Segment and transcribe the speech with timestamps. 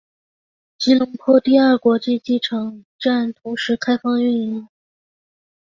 [0.79, 4.67] 吉隆坡第二国际机场站同时开放运营。